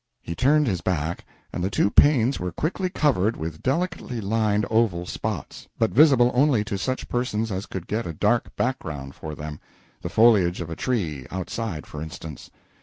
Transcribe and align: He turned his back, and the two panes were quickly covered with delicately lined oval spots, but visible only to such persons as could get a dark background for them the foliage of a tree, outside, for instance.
He 0.23 0.33
turned 0.33 0.65
his 0.65 0.81
back, 0.81 1.25
and 1.53 1.63
the 1.63 1.69
two 1.69 1.91
panes 1.91 2.39
were 2.39 2.51
quickly 2.51 2.89
covered 2.89 3.37
with 3.37 3.61
delicately 3.61 4.19
lined 4.19 4.65
oval 4.67 5.05
spots, 5.05 5.67
but 5.77 5.91
visible 5.91 6.31
only 6.33 6.63
to 6.63 6.75
such 6.79 7.07
persons 7.07 7.51
as 7.51 7.67
could 7.67 7.85
get 7.85 8.07
a 8.07 8.13
dark 8.13 8.55
background 8.55 9.13
for 9.13 9.35
them 9.35 9.59
the 10.01 10.09
foliage 10.09 10.59
of 10.59 10.71
a 10.71 10.75
tree, 10.75 11.27
outside, 11.29 11.85
for 11.85 12.01
instance. 12.01 12.49